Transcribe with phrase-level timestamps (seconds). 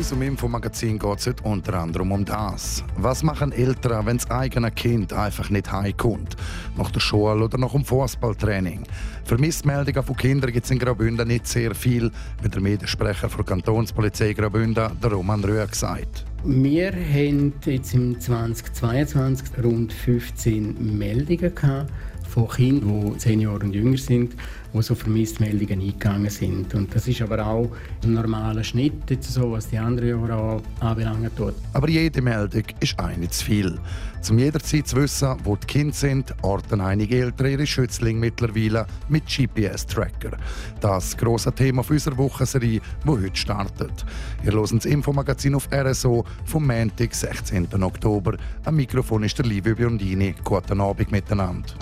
[0.00, 2.82] In unserem Infomagazin geht es unter anderem um das.
[2.96, 6.38] Was machen Eltern, wenn das eigene Kind einfach nicht heimkommt?
[6.78, 8.84] Nach der Schule oder nach dem Fußballtraining?
[9.24, 12.10] Vermissmeldungen von Kindern gibt es in Graubünden nicht sehr viel,
[12.42, 16.24] wie der Mediensprecher der Kantonspolizei Graubünden, Roman Röhr, gesagt.
[16.44, 21.92] Wir haben jetzt im 2022 rund 15 Meldungen gehabt
[22.30, 24.34] von Kindern, die 10 Jahre und jünger sind,
[24.72, 26.72] die so Vermisstmeldungen eingegangen sind.
[26.74, 27.70] Und das ist aber auch
[28.04, 31.32] ein normaler Schnitt, jetzt so, was die anderen Jahre anbelangt.
[31.72, 33.78] Aber jede Meldung ist eine zu viel.
[34.28, 39.24] Um jederzeit zu wissen, wo die Kinder sind, orten einige Eltern ihre Schützlinge mittlerweile mit
[39.26, 40.36] GPS-Tracker.
[40.80, 44.04] Das grosse Thema für unsere Wochenserie, die heute startet.
[44.44, 47.68] Ihr hört das Infomagazin auf RSO vom Montag, 16.
[47.82, 48.36] Oktober.
[48.64, 50.34] Am Mikrofon ist der Livio Biondini.
[50.44, 51.74] Guten Abend miteinander.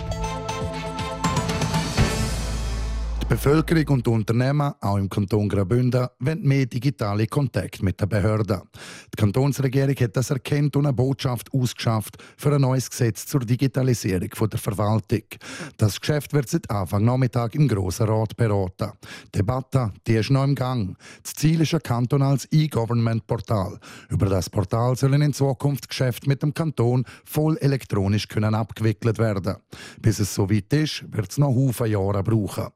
[3.28, 8.62] Bevölkerung und Unternehmen, auch im Kanton Graubünden, wollen mehr digitale Kontakt mit den Behörden.
[9.12, 14.30] Die Kantonsregierung hat das erkannt und eine Botschaft ausgeschafft für ein neues Gesetz zur Digitalisierung
[14.50, 15.24] der Verwaltung.
[15.76, 18.92] Das Geschäft wird seit Anfang Nachmittag im Grossen Rat beraten.
[19.26, 20.96] Die Debatte die ist noch im Gang.
[21.22, 23.78] Das Ziel ist ein kantonales E-Government-Portal.
[24.08, 29.56] Über das Portal sollen in Zukunft Geschäfte mit dem Kanton voll elektronisch können abgewickelt werden.
[30.00, 32.68] Bis es so weit ist, wird es noch Haufen Jahre brauchen.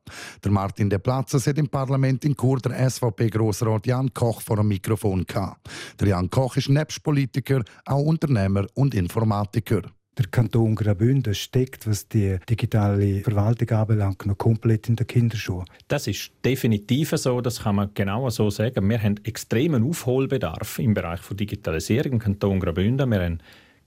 [0.44, 4.68] Der Martin De Platzes hat im Parlament in Chur der SVP-Grossrat Jan Koch vor dem
[4.68, 5.68] Mikrofon gehabt.
[6.00, 9.82] Der Jan Koch ist nebst Politiker auch Unternehmer und Informatiker.
[10.18, 15.64] Der Kanton Graubünden steckt, was die digitale Verwaltung anbelangt, noch komplett in den Kinderschuhen.
[15.86, 18.90] Das ist definitiv so, das kann man genau so sagen.
[18.90, 23.08] Wir haben extremen Aufholbedarf im Bereich der Digitalisierung im Kanton Graubünden.
[23.10, 23.38] Wir haben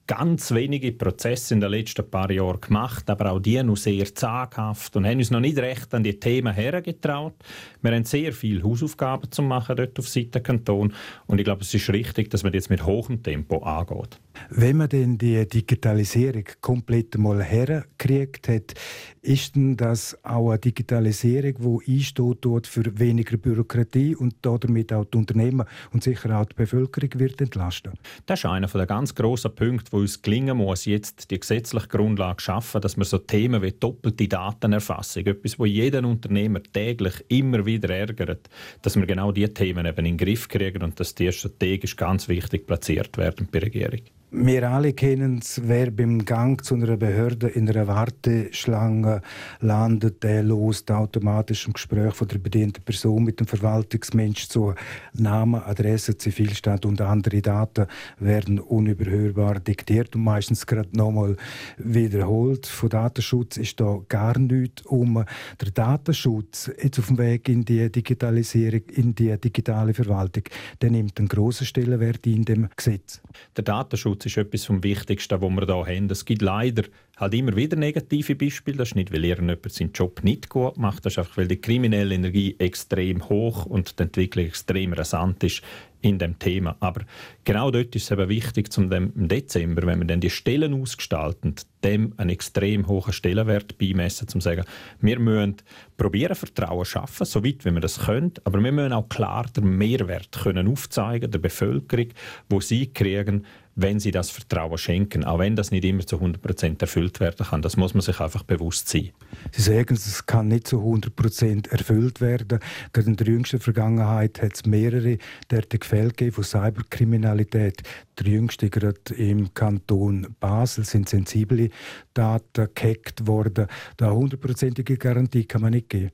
[0.07, 4.95] ganz wenige Prozesse in den letzten paar Jahren gemacht, aber auch die noch sehr zaghaft
[4.95, 7.33] und haben uns noch nicht recht an die Themen hergetraut.
[7.81, 10.93] Wir haben sehr viele Hausaufgaben zu machen dort auf Seite Kanton
[11.25, 14.19] und ich glaube, es ist richtig, dass man jetzt mit hohem Tempo angeht.
[14.49, 18.73] Wenn man denn die Digitalisierung komplett mal hergekriegt hat,
[19.21, 25.17] ist denn das auch eine Digitalisierung, die einsteht für weniger Bürokratie und damit auch die
[25.17, 27.93] Unternehmen und sicher auch die Bevölkerung wird entlasten?
[28.27, 32.41] Das ist einer der ganz grossen Punkte, wo uns gelingen muss, jetzt die gesetzliche Grundlage
[32.41, 37.89] schaffen, dass wir so Themen wie doppelte Datenerfassung, etwas, wo jeden Unternehmer täglich immer wieder
[37.89, 38.49] ärgert,
[38.81, 42.27] dass wir genau diese Themen eben in den Griff kriegen und dass die strategisch ganz
[42.27, 44.01] wichtig platziert werden bei der Regierung.
[44.37, 49.21] Wir alle kennen es, wer beim Gang zu einer Behörde in einer Warteschlange
[49.61, 54.73] landet, der lost automatisch im Gespräch von der bedienten Person mit dem Verwaltungsmensch zu
[55.13, 57.87] Name, Adresse, Zivilstand und andere Daten
[58.19, 61.37] werden unüberhörbar diktiert und meistens gerade nochmal
[61.77, 62.67] wiederholt.
[62.67, 65.23] Von Datenschutz ist da gar nichts um.
[65.61, 70.43] Der Datenschutz jetzt auf dem Weg in die Digitalisierung, in die digitale Verwaltung,
[70.81, 73.21] der nimmt einen grossen Stellenwert in dem Gesetz.
[73.55, 76.09] Der Datenschutz ist etwas vom Wichtigsten, was wir hier haben.
[76.09, 76.83] Es gibt leider
[77.17, 78.77] halt immer wieder negative Beispiele.
[78.77, 81.61] Das ist nicht, weil irgendjemand seinen Job nicht gut macht, das ist einfach, weil die
[81.61, 85.61] kriminelle Energie extrem hoch und die Entwicklung extrem rasant ist
[86.05, 86.75] in dem Thema.
[86.81, 87.01] Aber
[87.43, 91.55] genau dort ist es eben wichtig, zum im Dezember, wenn wir dann die Stellen ausgestalten,
[91.83, 94.65] dem einen extrem hohen Stellenwert beimessen, um zu sagen,
[95.01, 95.55] wir müssen
[95.97, 99.77] probieren, Vertrauen schaffen, so weit wie wir das können, aber wir müssen auch klar den
[99.77, 102.09] Mehrwert können aufzeigen der Bevölkerung,
[102.49, 106.79] wo sie kriegen, wenn sie das Vertrauen schenken, auch wenn das nicht immer zu 100%
[106.79, 107.61] erfüllt werden kann.
[107.61, 109.11] Das muss man sich einfach bewusst sein.
[109.51, 112.59] Sie sagen, es kann nicht zu 100% erfüllt werden.
[112.93, 115.17] Gerade in der jüngsten Vergangenheit hat es mehrere
[115.49, 117.83] derartige Fälle von Cyberkriminalität.
[118.19, 121.69] Der jüngste gerade im Kanton Basel sind sensible
[122.13, 123.67] Daten gehackt worden.
[123.97, 126.11] Da hundertprozentige Garantie kann man nicht geben.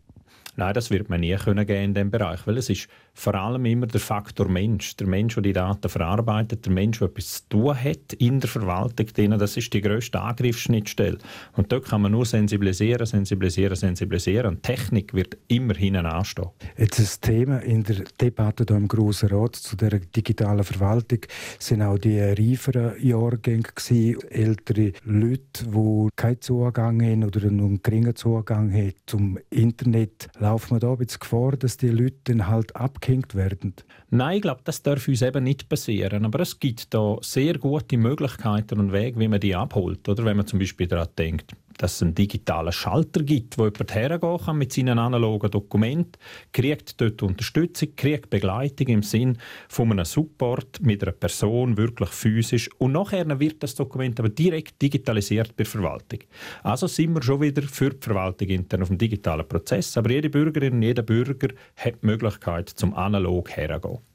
[0.57, 3.63] Nein, das wird man nie können geben in diesem Bereich, weil es ist vor allem
[3.65, 4.97] immer der Faktor Mensch.
[4.97, 8.49] Der Mensch, der die Daten verarbeitet, der Mensch, der etwas zu tun hat in der
[8.49, 9.07] Verwaltung,
[9.39, 11.19] das ist die grösste Angriffsschnittstelle.
[11.53, 14.55] Und dort kann man nur sensibilisieren, sensibilisieren, sensibilisieren.
[14.55, 16.49] Und Technik wird immer hinten anstehen.
[16.77, 21.19] Jetzt ein Thema in der Debatte hier im Grossen Rat zu der digitalen Verwaltung
[21.59, 27.83] sind auch die reiferen Jahrgänge gewesen, ältere Leute, die keinen Zugang haben oder nur einen
[27.83, 30.29] geringen Zugang haben zum Internet.
[30.39, 33.73] Laufen wir da bisschen Gefahr, dass die Leute dann halt ab abgehängt werden?
[34.09, 36.25] Nein, ich glaube, das darf uns eben nicht passieren.
[36.25, 40.07] Aber es gibt da sehr gute Möglichkeiten und Wege, wie man die abholt.
[40.07, 43.95] Oder wenn man zum Beispiel daran denkt, dass es einen digitalen Schalter gibt, wo jemand
[43.95, 49.37] hergehen kann mit seinen analogen Dokumenten, kriegt dort Unterstützung, kriegt Begleitung im Sinn
[49.67, 52.69] von einem Support mit einer Person, wirklich physisch.
[52.77, 56.19] Und nachher wird das Dokument aber direkt digitalisiert bei der Verwaltung.
[56.61, 60.29] Also sind wir schon wieder für die Verwaltung intern auf dem digitalen Prozess, aber jede
[60.29, 64.10] Bürgerin und jeder Bürger hat die Möglichkeit, zum analog herzugehen.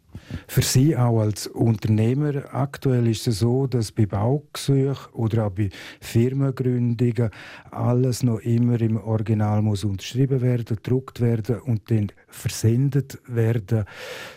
[0.49, 2.55] Für Sie auch als Unternehmer?
[2.55, 5.71] Aktuell ist es so, dass bei Baugesuchen oder auch bei
[6.01, 7.31] Firmengründungen
[7.71, 13.85] alles noch immer im Original muss unterschrieben werden, gedruckt werden und dann versendet werden.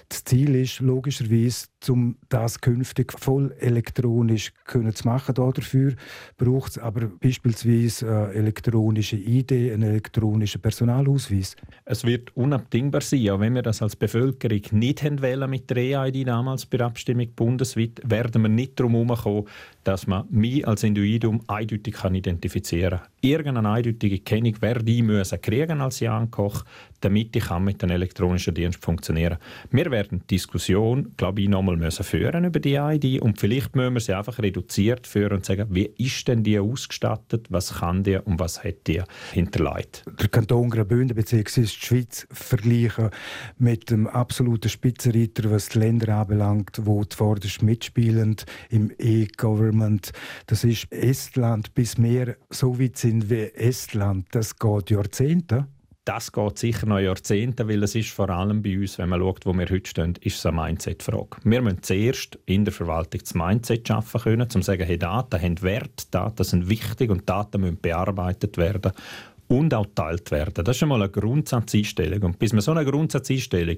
[0.07, 5.35] Das Ziel ist logischerweise, um das künftig voll elektronisch können zu machen.
[5.35, 5.93] Dafür
[6.37, 11.55] braucht es aber beispielsweise eine elektronische ID, einen elektronischen Personalausweis.
[11.85, 16.27] Es wird unabdingbar sein, auch wenn wir das als Bevölkerung nicht wollen mit der E-ID
[16.27, 19.47] damals bei Abstimmung bundesweit, werden wir nicht darum herumkommen,
[19.89, 23.07] dass man mich als Individuum eindeutig kann identifizieren kann.
[23.21, 26.63] Irgendeine eindeutige Kennung werde ich müssen kriegen als Jan Koch,
[27.01, 29.77] damit ich mit dem elektronischen Dienst funktionieren kann.
[29.77, 33.95] Wir werden die Diskussion, glaube ich, nochmal müssen führen über die ID und vielleicht müssen
[33.95, 38.17] wir sie einfach reduziert führen und sagen, wie ist denn die ausgestattet, was kann die
[38.17, 39.01] und was hat die
[39.33, 40.03] hinterlegt.
[40.19, 41.61] Der Kanton Graubünden bzw.
[41.61, 43.09] die Schweiz vergleichen
[43.57, 48.35] mit dem absoluten Spitzenreiter, was die Länder anbelangt, wo zuvorderst mitspielen
[48.69, 49.78] im E-Government.
[50.47, 54.27] Das ist Estland bis mehr so weit sind wie Estland.
[54.31, 55.67] Das geht Jahrzehnte
[56.09, 59.45] das geht sicher noch Jahrzehnte, weil es ist vor allem bei uns, wenn man schaut,
[59.45, 61.37] wo wir heute stehen, ist es eine Mindset-Frage.
[61.43, 65.39] Wir müssen zuerst in der Verwaltung das Mindset schaffen können, um zu sagen, hey, Daten
[65.39, 68.91] haben Wert, Daten sind wichtig und Daten müssen bearbeitet werden
[69.49, 70.63] und auch geteilt werden.
[70.63, 72.21] Das ist schon mal eine Grundsatzeinstellung.
[72.21, 73.77] Und bis man so eine Grundsatzeinstellung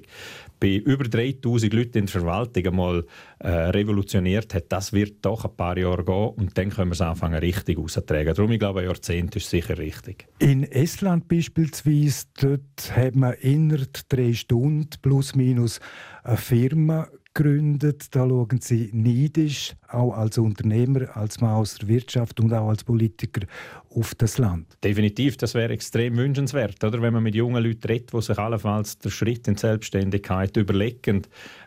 [0.60, 3.06] bei über 3000 Leuten in der Verwaltung einmal
[3.38, 7.00] äh, revolutioniert hat, das wird doch ein paar Jahre gehen und dann können wir es
[7.00, 8.34] anfangen richtig auszutragen.
[8.34, 10.28] Darum, ich glaube, ein Jahrzehnt ist sicher richtig.
[10.38, 15.80] In Estland beispielsweise, dort hat man innerhalb drei Stunden plus minus
[16.22, 18.14] eine Firma gegründet.
[18.14, 22.84] Da schauen Sie neidisch, auch als Unternehmer, als Mann aus der Wirtschaft und auch als
[22.84, 23.46] Politiker
[23.90, 24.66] auf das Land.
[24.82, 27.02] Definitiv, das wäre extrem wünschenswert, oder?
[27.02, 31.22] wenn man mit jungen Leuten redet, die sich allenfalls den Schritt in die Selbstständigkeit überlegen.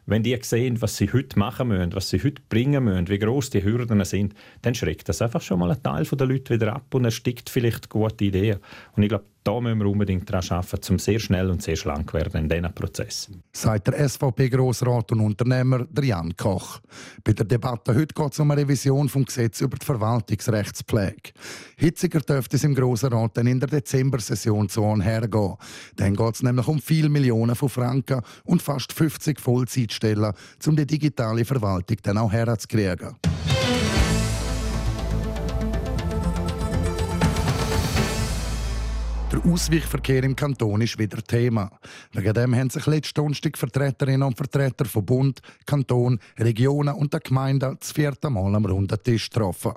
[0.06, 3.50] Wenn die sehen, was sie heute machen müssen, was sie heute bringen müssen, wie groß
[3.50, 6.94] die Hürden sind, dann schreckt das einfach schon mal einen Teil der Leute wieder ab
[6.94, 8.60] und erstickt vielleicht gute Ideen.
[8.96, 12.14] Und ich glaube, da müssen wir unbedingt daran arbeiten, um sehr schnell und sehr schlank
[12.14, 13.30] werden in diesem Prozess.
[13.54, 16.80] Sagt der SVP-Grossrat und Unternehmer Jan Koch.
[17.24, 21.34] Bei der Debatte heute geht es um eine Revision vom Gesetz über die Verwaltungsrechtspflege.
[21.78, 25.56] Hitziger dürfte es im Grossen Rat dann in der Dezember-Session so hergehen.
[25.96, 30.34] Dann geht es nämlich um viele Millionen von Franken und fast 50 Vollzeitstellen,
[30.66, 33.16] um die digitale Verwaltung dann auch herzukriegen.
[39.46, 41.70] Ausweichverkehr im Kanton ist wieder Thema.
[42.14, 47.20] Wegen dem haben sich letzten Donnerstag Vertreterinnen und Vertreter von Bund, Kanton, Regionen und der
[47.20, 49.74] Gemeinde das vierte Mal am runden Tisch getroffen.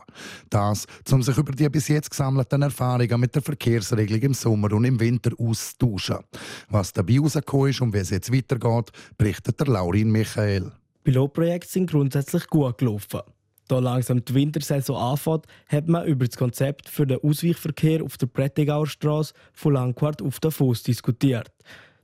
[0.49, 4.87] Das, um sich über die bis jetzt gesammelten Erfahrungen mit der Verkehrsregelung im Sommer und
[4.87, 6.25] im Winter auszutauschen.
[6.70, 10.73] Was dabei rausgekommen ist und wie es jetzt weitergeht, berichtet der Laurin Michael.
[11.05, 13.20] Pilotprojekte sind grundsätzlich gut gelaufen.
[13.69, 18.26] Da langsam die Wintersaison anfängt, hat man über das Konzept für den Ausweichverkehr auf der
[18.26, 21.53] Prättigauer Straße von Langquart auf den Fuß diskutiert.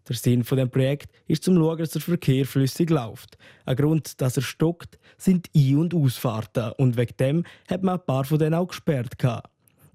[0.07, 3.39] Der Sinn von dem Projekt ist zum schauen, dass der Verkehr flüssig läuft.
[3.65, 8.05] Ein Grund, dass er stockt, sind Ein- und Ausfahrten und wegen dem hat man ein
[8.05, 9.15] paar von denen auch gesperrt.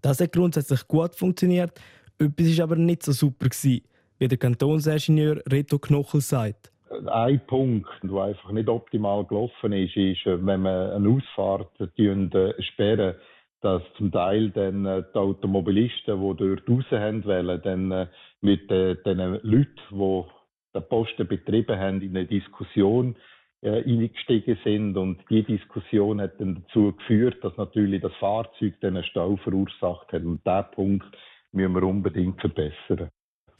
[0.02, 1.80] Das hat grundsätzlich gut funktioniert,
[2.18, 6.72] etwas war aber nicht so super, wie der Kantonsingenieur Reto Knochel sagt
[7.08, 12.64] ein Punkt, der einfach nicht optimal gelaufen ist, ist, äh, wenn man eine Ausfahrt äh,
[12.64, 13.16] sperren,
[13.62, 18.10] dass zum Teil dann äh, die Automobilisten, die dort raus haben wollen, dann
[18.42, 20.24] mit den Leuten, die
[20.74, 23.16] den Posten betrieben haben, in eine Diskussion
[23.62, 29.36] eingestiegen sind und die Diskussion hat dann dazu geführt, dass natürlich das Fahrzeug einen Stau
[29.36, 31.18] verursacht hat und diesen Punkt
[31.52, 33.10] müssen wir unbedingt verbessern.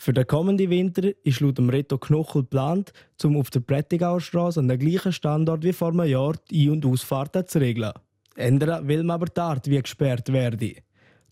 [0.02, 4.58] Für den kommenden Winter ist laut dem Reto Knochel geplant, um auf der Prättigauer Straße
[4.58, 7.92] an den gleichen Standort wie vor einem Jahr die Ein- und Ausfahrten zu regeln.
[8.38, 10.76] Ändern will man aber die Art, wie gesperrt werde.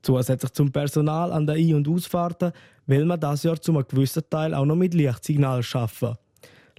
[0.02, 2.52] Zusätzlich zum Personal an den Ein- und Ausfahrten
[2.88, 6.16] will man das Jahr zu einem gewissen Teil auch noch mit Lichtsignal schaffen.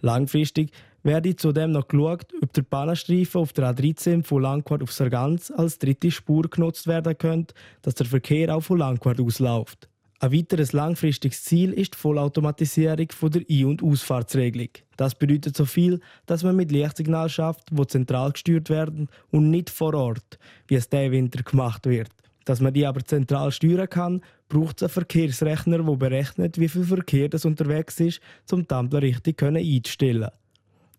[0.03, 0.71] Langfristig
[1.03, 5.79] werde zudem noch geschaut, ob der Bahnstreifen auf der A13 von Langquart auf Sargans als
[5.79, 9.89] dritte Spur genutzt werden könnte, dass der Verkehr auch von Langquart ausläuft.
[10.21, 14.71] Ein weiteres langfristiges Ziel ist die Vollautomatisierung der Ein- und Ausfahrtsregelung.
[14.97, 19.71] Das bedeutet so viel, dass man mit Lichtsignal schafft, wo zentral gesteuert werden und nicht
[19.71, 22.11] vor Ort, wie es diesen Winter gemacht wird.
[22.45, 26.85] Dass man die aber zentral steuern kann, braucht es einen Verkehrsrechner, der berechnet, wie viel
[26.85, 28.21] Verkehr das unterwegs ist,
[28.51, 30.31] um die Ampel richtig einzustellen.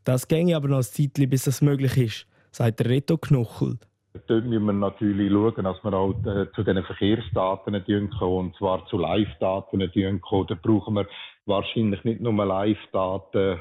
[0.05, 3.79] Das ginge aber noch ein Zeitchen, bis das möglich ist, sagt der Reto Knochel.
[4.13, 8.85] Dort müssen wir natürlich schauen, dass wir auch äh, zu diesen Verkehrsdaten kommen, und zwar
[8.87, 10.47] zu Live-Daten kommen.
[10.47, 11.07] Da brauchen wir
[11.45, 13.59] wahrscheinlich nicht nur Live-Daten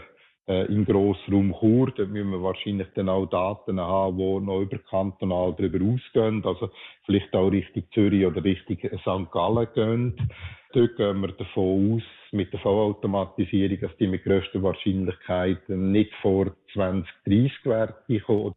[0.49, 1.93] äh, im Grossraum Chur.
[1.95, 6.43] Dort müssen wir wahrscheinlich dann auch Daten haben, die noch überkantonal darüber ausgehen.
[6.45, 6.71] Also
[7.05, 9.31] vielleicht auch Richtung Zürich oder Richtung St.
[9.31, 10.31] Gallen gehen.
[10.73, 12.03] Dort gehen wir davon aus,
[12.33, 18.55] mit der Vollautomatisierung, dass die mit grösster Wahrscheinlichkeit nicht vor 2030 Werte kommen.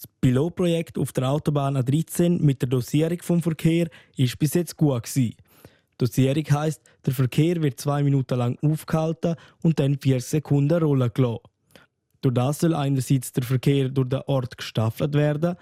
[0.00, 5.02] Das Pilotprojekt auf der Autobahn A13 mit der Dosierung vom Verkehr ist bis jetzt gut
[5.02, 5.34] gewesen.
[5.98, 11.42] Dosierung heisst, der Verkehr wird zwei Minuten lang aufgehalten und dann vier Sekunden rollen gelassen.
[12.22, 15.56] Durch das soll einerseits der Verkehr durch den Ort gestaffelt werden,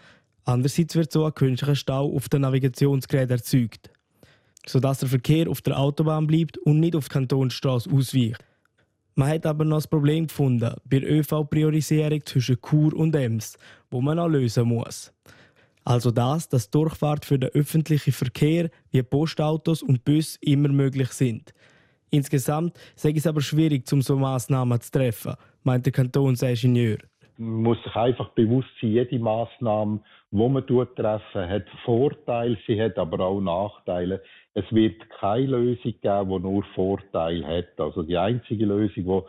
[0.45, 3.91] andererseits wird so ein künstlicher Stau auf dem Navigationsgerät erzeugt,
[4.65, 8.45] sodass der Verkehr auf der Autobahn bleibt und nicht auf die Kantonsstraße ausweicht.
[9.19, 13.59] Man hat aber noch das Problem gefunden bei der ÖV-Priorisierung zwischen Chur und Ems,
[13.91, 15.13] wo man noch lösen muss.
[15.85, 21.53] Also das, dass Durchfahrt für den öffentlichen Verkehr wie Postautos und Bus immer möglich sind.
[22.11, 25.35] Insgesamt sei es aber schwierig, um so Maßnahmen zu treffen,
[25.65, 26.99] meint der Kantonsingenieur.
[27.39, 29.99] Man muss sich einfach bewusst sein, jede Maßnahme,
[30.31, 34.23] die man treffen, hat Vorteile, sie hat aber auch Nachteile.
[34.59, 37.79] Es wird keine Lösung geben, die nur Vorteile hat.
[37.79, 39.23] Also die einzige Lösung, die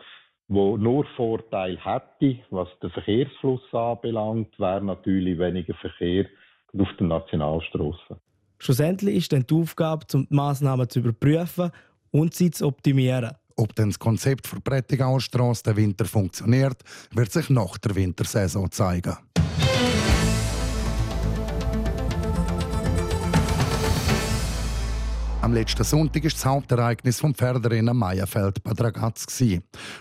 [0.48, 6.26] wo nur Vorteil hätte, was den Verkehrsfluss anbelangt, wäre natürlich weniger Verkehr
[6.76, 8.16] auf den Nationalstraßen.
[8.58, 11.70] Schlussendlich ist dann die Aufgabe, um die Massnahmen zu überprüfen
[12.10, 13.30] und sie zu optimieren.
[13.56, 16.82] Ob denn das Konzept für Prättigauer Straße der Winter funktioniert,
[17.14, 19.16] wird sich nach der Wintersaison zeigen.
[25.50, 29.26] Am letzten Sonntag war das Hauptereignis vom Pferderennen Meierfeld Bad Ragaz.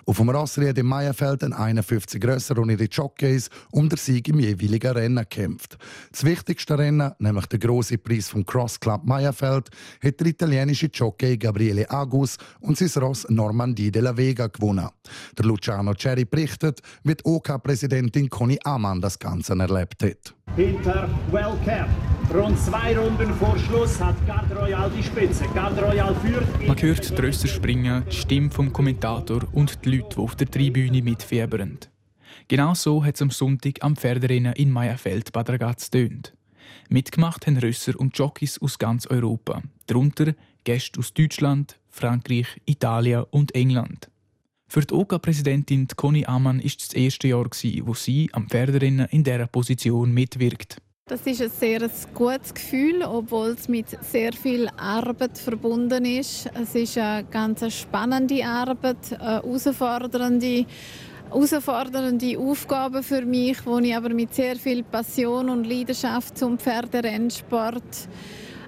[0.05, 4.39] Auf dem Rossried im Meierfeld ein 51 grösser und ihre Jockeys um den Sieg im
[4.39, 5.79] jeweiligen Rennen kämpft.
[6.11, 9.71] Das wichtigste Rennen, nämlich der große Preis vom Cross Club Meierfeld,
[10.03, 14.89] hat der italienische Jockey Gabriele Agus und sein Ross Normandie de la Vega gewonnen.
[15.35, 20.35] Der Luciano Cherry berichtet, wie die OK-Präsidentin Conny Amann das Ganze erlebt hat.
[20.55, 21.89] Hinter Wellcap
[22.33, 25.45] Rund zwei Runden vor Schluss hat Gard Royal die Spitze.
[25.55, 26.67] Gard Royal führt.
[26.67, 30.49] Man hört die Rösser springen, die Stimme vom Kommentator und die Leute, die auf der
[30.49, 31.79] Tribüne mitfiebern.
[32.47, 36.35] Genau so hat es am Sonntag am Pferderennen in Meierfeld Bad Ragaz tönt.
[36.87, 39.63] Mitgemacht haben Rösser und Jockeys aus ganz Europa.
[39.87, 44.11] Darunter Gäste aus Deutschland, Frankreich, Italien und England.
[44.71, 49.23] Für die OKA-Präsidentin Conny Amann ist es das erste Jahr, wo sie am Pferderennen in
[49.23, 50.77] dieser Position mitwirkt.
[51.07, 56.51] Das ist ein sehr gutes Gefühl, obwohl es mit sehr viel Arbeit verbunden ist.
[56.53, 60.67] Es ist eine ganz spannende Arbeit, eine herausfordernde,
[61.31, 68.07] herausfordernde Aufgabe für mich, die ich aber mit sehr viel Passion und Leidenschaft zum Pferderennsport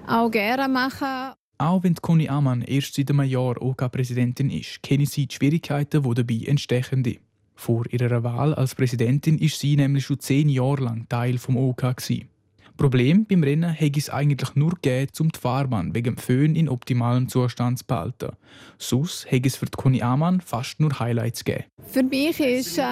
[0.08, 1.36] auch gerne mache.
[1.62, 6.14] Auch wenn Conny Amann erst seit einem Jahr OK-Präsidentin ist, kennen sie die Schwierigkeiten, die
[6.14, 7.18] dabei entstehen.
[7.54, 11.82] Vor ihrer Wahl als Präsidentin ist sie nämlich schon zehn Jahre lang Teil vom OK.
[11.96, 12.31] Gewesen.
[12.76, 16.68] Problem beim Rennen hätte es eigentlich nur gegeben, um die Fahrbahn wegen dem Föhn in
[16.68, 18.32] optimalem Zustand zu behalten.
[18.78, 21.64] Sonst hätte es für die Conny Amann fast nur Highlights gegeben.
[21.86, 22.82] Für mich ist äh,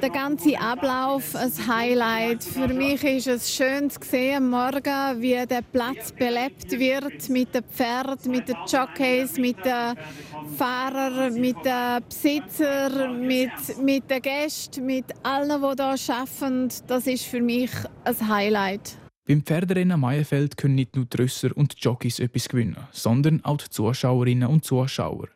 [0.00, 2.44] der ganze Ablauf ein Highlight.
[2.44, 7.64] Für mich ist es schön zu sehen Morgen, wie der Platz belebt wird mit den
[7.64, 9.94] Pferden, mit den Jockeys, mit den
[10.56, 13.50] Fahrern, mit den Besitzern, mit,
[13.82, 16.68] mit den Gästen, mit allen, die hier arbeiten.
[16.86, 17.70] Das ist für mich
[18.04, 18.96] ein Highlight.
[19.28, 23.68] Beim Pferderennen Meierfeld können nicht nur die Rösser und Jockeys etwas gewinnen, sondern auch die
[23.70, 25.26] Zuschauerinnen und Zuschauer.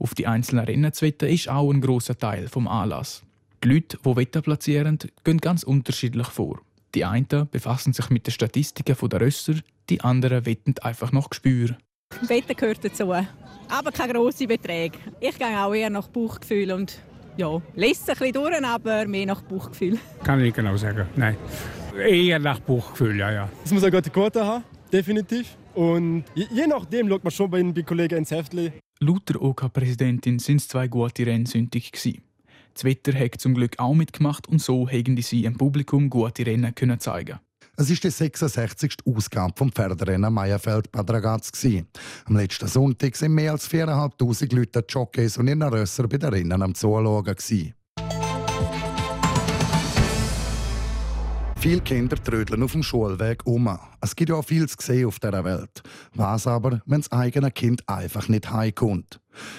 [0.00, 3.22] Auf die einzelnen Rennen zu wetten ist auch ein grosser Teil vom Anlass.
[3.62, 6.60] Die Leute, die Wetten platzieren, gehen ganz unterschiedlich vor.
[6.96, 9.54] Die einen befassen sich mit den Statistiken der Rösser,
[9.88, 11.76] die anderen wetten einfach nach Gespür.
[12.22, 14.98] Wetten gehört dazu, aber keine grossen Beträge.
[15.20, 17.00] Ich gehe auch eher nach Bauchgefühl und
[17.38, 19.98] ja, lässt ein bisschen durch, aber mehr nach Bauchgefühl.
[20.24, 21.36] Kann ich nicht genau sagen, nein.
[21.96, 23.48] Eher nach Bauchgefühl, ja, ja.
[23.64, 25.56] Es muss eine gute Quote haben, definitiv.
[25.74, 28.72] Und je, je nachdem schaut man schon bei den Kollegen ins Heftli.
[29.00, 32.22] Laut der OK-Präsidentin sind es zwei gute Rennsündig gewesen.
[32.74, 36.74] Das Wetter hat zum Glück auch mitgemacht und so haben sie im Publikum gute Rennen
[36.74, 37.38] können zeigen.
[37.80, 38.96] Es ist die 66.
[39.06, 41.52] Ausgabe vom Pferderennen Meierfeld Bad Ragaz.
[42.24, 46.60] Am letzten Sonntag sind mehr als 4'500 Leute Jockeys und ihren Rösser bei den Rennen
[46.60, 47.36] am Zuschauen.
[51.60, 53.76] Viele Kinder trödeln auf dem Schulweg um.
[54.00, 55.82] Es gibt ja auch viel zu sehen auf dieser Welt.
[56.14, 59.18] Was aber, wenn das eigene Kind einfach nicht heimkommt?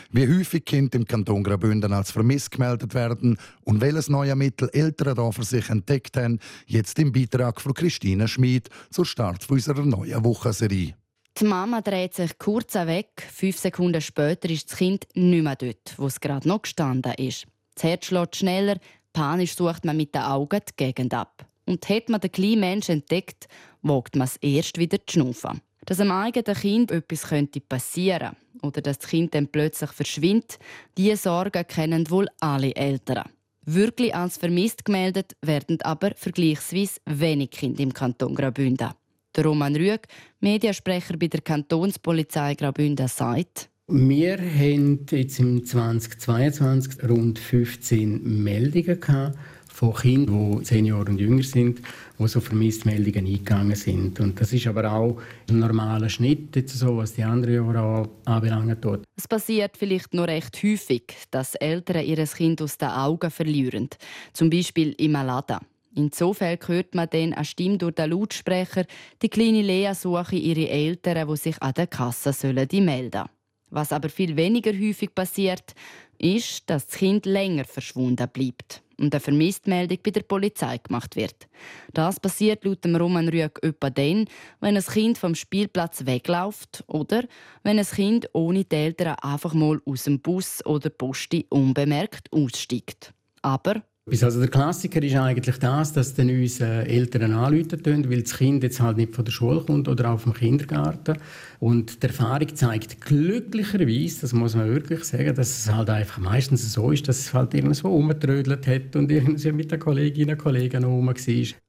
[0.09, 5.15] Wie häufig Kinder im Kanton Graubünden als vermisst gemeldet werden und welches neue Mittel Eltern
[5.15, 10.23] da für sich entdeckt haben, jetzt im Beitrag von Christine Schmid zur Start unserer neuen
[10.23, 10.95] Wochenserie.
[11.37, 13.27] Die Mama dreht sich kurz weg.
[13.29, 17.45] Fünf Sekunden später ist das Kind nicht mehr dort, wo es gerade noch gestanden ist.
[17.75, 18.77] Das Herz schlägt schneller,
[19.11, 21.48] panisch sucht man mit den Augen die Gegend ab.
[21.69, 23.47] Und hat man den kleinen Menschen entdeckt,
[23.83, 25.61] wagt man es erst wieder zu schnaufen.
[25.85, 30.57] Dass einem eigenen Kind etwas könnte passieren oder dass das Kind dann plötzlich verschwindet,
[30.97, 33.29] diese Sorgen kennen wohl alle Eltern.
[33.65, 38.89] Wirklich als vermisst gemeldet werden aber vergleichsweise wenig Kinder im Kanton Graubünden.
[39.35, 40.07] Der Roman Rüeg,
[40.39, 49.38] Mediasprecher bei der Kantonspolizei Graubünden, sagt, wir haben jetzt im 2022 rund 15 Meldungen gehabt
[49.79, 51.79] von Kindern, die zehn Jahre und jünger sind,
[52.19, 54.19] die so Vermisstmeldungen eingegangen sind.
[54.19, 58.83] Und das ist aber auch ein normaler Schnitt, jetzt so, was die anderen Jahre anbelangt.
[58.83, 59.05] Dort.
[59.15, 63.88] Es passiert vielleicht noch recht häufig, dass Eltern ihr Kind aus den Augen verlieren.
[64.33, 65.59] Zum Beispiel im Laden.
[65.95, 68.83] Insofern hört man dann eine Stimme durch den Lautsprecher,
[69.21, 73.24] die kleine Lea suche ihre Eltern, die sich an der Kasse sollen die melden.
[73.69, 75.74] Was aber viel weniger häufig passiert,
[76.17, 81.47] ist, dass das Kind länger verschwunden bleibt und eine Vermisstmeldung bei der Polizei gemacht wird.
[81.93, 84.25] Das passiert laut dem Roman Rüeg etwa dann,
[84.59, 87.23] wenn ein Kind vom Spielplatz wegläuft oder
[87.63, 93.13] wenn ein Kind ohne die Eltern einfach mal aus dem Bus oder Posti unbemerkt aussteigt.
[93.41, 93.81] Aber
[94.23, 98.79] also der Klassiker ist eigentlich das, dass dann uns Eltern anrufen weil das Kind jetzt
[98.79, 101.17] halt nicht von der Schule kommt oder auf dem Kindergarten.
[101.59, 106.73] Und die Erfahrung zeigt glücklicherweise, das muss man wirklich sagen, dass es halt einfach meistens
[106.73, 110.83] so ist, dass es halt irgendwo rumgetrödelt hat und irgendwie mit den Kolleginnen und Kollegen
[110.83, 111.15] rum war.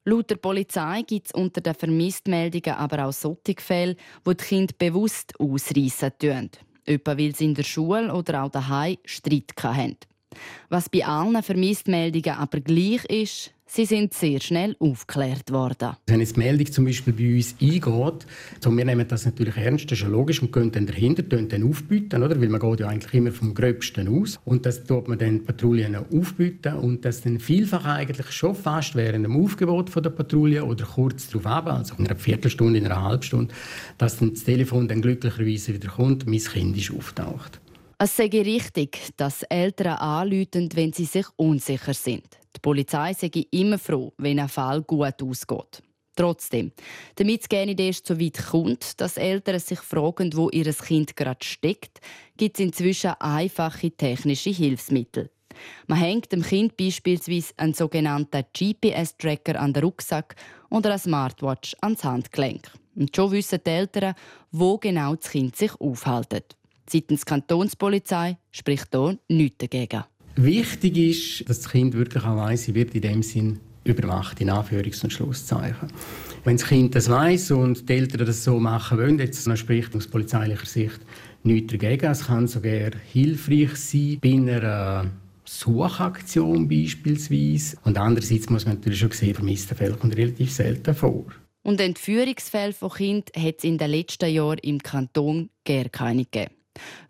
[0.04, 4.74] Laut der Polizei gibt es unter den Vermisstmeldungen aber auch solche Fälle, wo die Kinder
[4.78, 6.50] bewusst ausreissen tun.
[6.86, 9.96] Etwa weil sie in der Schule oder auch daheim Streit hatten.
[10.68, 15.96] Was bei allen Vermisstmeldungen aber gleich ist, sie sind sehr schnell aufgeklärt worden.
[16.06, 18.26] Wenn jetzt die Meldung zum Beispiel bei uns eingeht,
[18.60, 21.68] so wir nehmen das natürlich ernst, das ist ja logisch, und gehen dann dahinter, dann
[21.68, 22.40] aufbieten, oder?
[22.40, 24.40] weil man geht ja eigentlich immer vom Gröbsten aus.
[24.44, 29.24] Und das tut man dann Patrouillen aufbieten und das dann vielfach eigentlich schon fast während
[29.24, 33.02] dem Aufgebot von der Patrouille oder kurz darauf ab, also in einer Viertelstunde, in einer
[33.02, 33.54] halben Stunde,
[33.98, 37.60] dass dann das Telefon dann glücklicherweise wieder kommt, mein Kind ist auftaucht.
[38.02, 42.24] Es sei richtig, dass Eltern anrufen, wenn sie sich unsicher sind.
[42.56, 45.82] Die Polizei sei immer froh, wenn ein Fall gut ausgeht.
[46.16, 46.72] Trotzdem,
[47.16, 51.44] damit es gerne erst so weit kommt, dass Eltern sich fragen, wo ihr Kind gerade
[51.44, 52.00] steckt,
[52.38, 55.28] gibt es inzwischen einfache technische Hilfsmittel.
[55.86, 60.36] Man hängt dem Kind beispielsweise einen sogenannten GPS-Tracker an den Rucksack
[60.70, 62.66] oder eine Smartwatch ans Handgelenk.
[62.96, 64.14] Und schon wissen die Eltern,
[64.52, 66.56] wo genau das Kind sich aufhält.
[66.90, 70.02] Seitens Kantonspolizei spricht hier nichts dagegen.
[70.34, 74.50] Wichtig ist, dass das Kind wirklich auch weiss, sie wird in dem Sinn überwacht, in
[74.50, 75.88] Anführungs- und Schlusszeichen.
[76.42, 80.08] Wenn das Kind das weiss und die Eltern das so machen wollen, jetzt spricht aus
[80.08, 81.00] polizeilicher Sicht
[81.44, 82.10] nichts dagegen.
[82.10, 85.10] Es kann sogar hilfreich sein bei einer
[85.44, 87.76] Suchaktion beispielsweise.
[87.84, 91.26] Und andererseits muss man natürlich schon sehen, vermisste Fälle kommen relativ selten vor.
[91.62, 96.59] Und Entführungsfälle von Kindern hat es in den letzten Jahren im Kanton gar keine gegeben.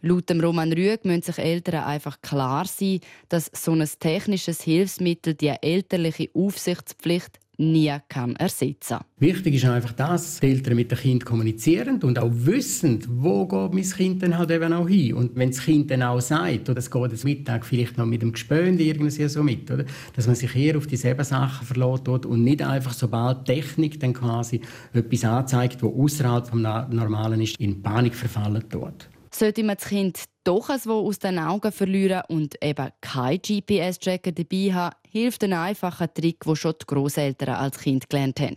[0.02, 5.34] Laut dem Roman Rüeg müssen sich Eltern einfach klar sein, dass so ein technisches Hilfsmittel
[5.34, 8.98] die elterliche Aufsichtspflicht nie kann ersetzen.
[9.18, 13.74] Wichtig ist einfach, dass die Eltern mit dem Kind kommunizieren und auch wissen, wo geht
[13.74, 15.14] mein Kind dann halt eben auch hin.
[15.14, 18.22] Und wenn das Kind dann auch sagt, oder es geht jetzt Mittag vielleicht noch mit
[18.22, 19.84] dem Gespönd irgendwie so mit, oder?
[20.16, 24.62] dass man sich eher auf dieselben Sachen verlässt und nicht einfach, sobald Technik dann quasi
[24.94, 29.10] etwas anzeigt, was außerhalb vom Normalen ist, in Panik verfallen tut.
[29.32, 34.72] Sollte man das Kind doch so aus den Augen verlieren und eben keinen GPS-Tracker dabei
[34.72, 38.56] haben, hilft ein einfacher Trick, den schon die Großeltern als Kind gelernt haben.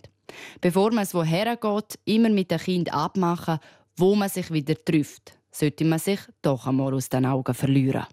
[0.62, 3.60] Bevor man es woher geht, immer mit dem Kind abmachen,
[3.98, 5.38] wo man sich wieder trifft.
[5.52, 8.06] Sollte man sich doch einmal aus den Augen verlieren.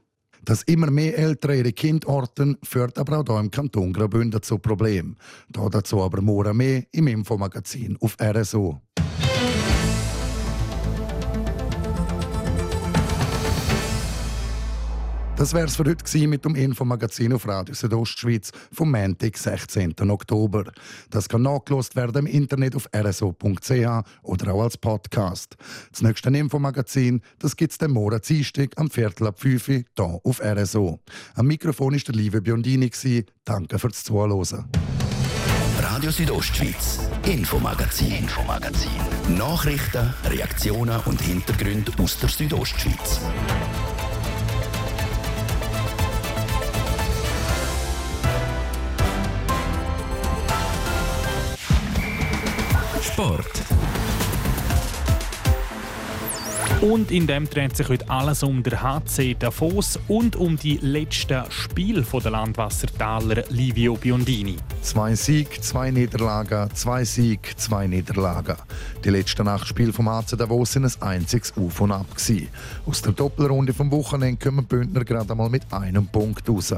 [0.44, 4.58] Dass immer mehr Eltern ihre Kinder orten, führt aber auch hier im Kanton Graubünden zu
[4.58, 5.16] Problemen.
[5.48, 8.80] Dazu aber morgen mehr im Infomagazin auf RSO.
[15.40, 19.94] Das wäre es für heute mit dem Infomagazin auf Radio Südostschweiz vom Montag, 16.
[20.10, 20.64] Oktober.
[21.08, 25.56] Das kann nachgelost werden im Internet auf rso.ch oder auch als Podcast.
[25.92, 27.22] Das nächste Infomagazin
[27.56, 31.00] gibt es den morgen Dienstag am Viertel ab 5 Uhr hier auf RSO.
[31.36, 32.90] Am Mikrofon war der liebe Biondini.
[33.42, 34.68] Danke fürs Zuhören.
[35.80, 38.90] Radio Südostschweiz, Infomagazin, Infomagazin.
[39.38, 43.20] Nachrichten, Reaktionen und Hintergründe aus der Südostschweiz.
[53.20, 53.99] Sport.
[56.82, 61.42] Und in dem dreht sich heute alles um den HC Davos und um die letzten
[61.50, 64.56] Spiele der Landwassertaler Livio Biondini.
[64.80, 68.56] Zwei Sieg, zwei Niederlagen, zwei Sieg, zwei Niederlagen.
[69.04, 72.06] Die letzten acht Spiele vom HC Davos sind ein einziges Auf und Ab.
[72.16, 72.48] Gewesen.
[72.86, 76.74] Aus der Doppelrunde vom Wochenende kommen Bündner gerade einmal mit einem Punkt raus.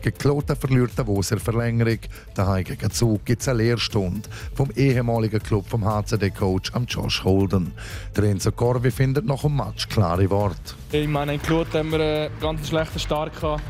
[0.00, 1.98] Gegen Kloten verliert Davos in Verlängerung.
[2.34, 7.72] Daheim gegen Zug gibt es eine Lehrstunde vom ehemaligen Club vom HCD-Coach Josh Holden.
[8.16, 10.74] Der Enzo Corvi findet noch dem Match klare Worte.
[10.92, 13.62] Ich meine, in Kloten haben wir einen ganz schlechten Start gehabt.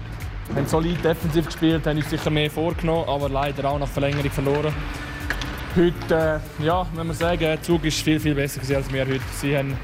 [0.48, 4.30] Wir haben solid defensiv gespielt, haben uns sicher mehr vorgenommen, aber leider auch nach Verlängerung
[4.30, 4.74] verloren.
[5.76, 9.20] Heute, äh, ja, wenn man sagen, der Zug ist viel, viel besser als wir heute.
[9.32, 9.76] Sie haben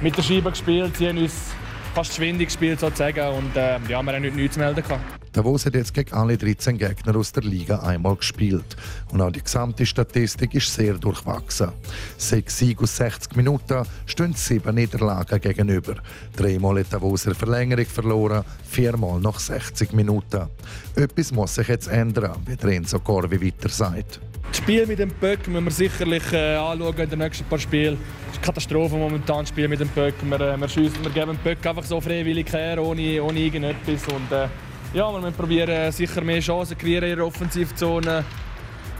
[0.00, 1.52] mit der Scheibe gespielt, sie haben uns
[1.94, 5.23] fast schwindig gespielt sozusagen und äh, ja, wir haben heute nichts zu melden gehabt.
[5.34, 8.76] Davos hat jetzt gegen alle 13 Gegner aus der Liga einmal gespielt.
[9.10, 11.72] Und auch die gesamte Statistik ist sehr durchwachsen.
[12.16, 15.96] Sechs Siege aus 60 Minuten stehen sieben Niederlagen gegenüber.
[16.36, 20.46] Dreimal hat Davos eine Verlängerung verloren, viermal nach 60 Minuten.
[20.94, 24.20] Etwas muss sich jetzt ändern, wie Renzo Corvi weiter sagt.
[24.46, 27.94] Das Spiel mit dem Böck müssen wir sicherlich äh, anschauen in den nächsten paar Spielen.
[28.30, 30.14] Es ist eine Katastrophe momentan, das Spiel mit dem Böck.
[30.22, 34.06] Wir, äh, wir, wir geben dem Böck einfach so freiwillig her, ohne, ohne irgendetwas.
[34.06, 34.46] Und, äh,
[34.94, 38.24] ja, wir müssen probieren, sicher mehr Chancen in der Offensivzone.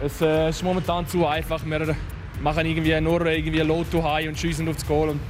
[0.04, 1.64] Es äh, ist momentan zu einfach.
[1.64, 1.96] Wir
[2.42, 5.11] machen irgendwie nur irgendwie Low to High und schießen aufs Goal.
[5.11, 5.20] Und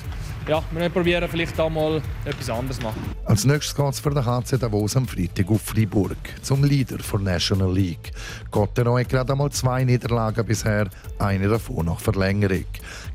[0.48, 2.98] ja, wir müssen probieren, vielleicht auch mal etwas anderes machen.
[3.27, 7.20] Als nächstes geht es für den HC Davos am Freitag auf Freiburg, zum Leader der
[7.20, 8.12] National League.
[8.50, 12.64] Gottenau hat gerade einmal zwei Niederlagen bisher, eine davon nach Verlängerung.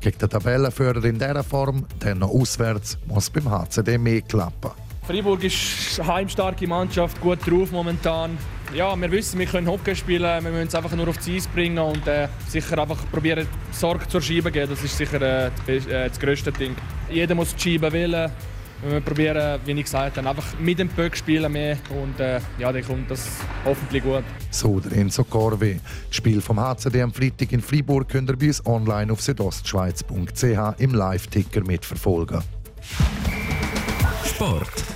[0.00, 4.70] Gegen den Tabellenführer in dieser Form, dann noch auswärts, muss beim HCD mehr klappen.
[5.10, 8.38] Freiburg ist eine heimstarke Mannschaft, gut drauf momentan.
[8.72, 11.48] Ja, wir wissen, wir können Hockey spielen, wir müssen es einfach nur auf die Eis
[11.48, 14.70] bringen und äh, sicher einfach probieren, Sorge zur Scheibe geben.
[14.70, 16.76] Das ist sicher äh, das, äh, das größte Ding.
[17.10, 18.30] Jeder muss die Scheibe wählen.
[18.88, 22.72] Wir probieren, wie ich gesagt habe, einfach mit dem Böck spielen mehr und äh, ja,
[22.72, 23.28] dann kommt das
[23.64, 24.22] hoffentlich gut.
[24.52, 25.80] So der Enzo Corvi.
[26.06, 30.78] Das Spiel vom HCD am Freitag in Freiburg könnt ihr bei uns online auf südostschweiz.ch
[30.78, 32.44] im Live-Ticker mitverfolgen.
[34.24, 34.89] Sport.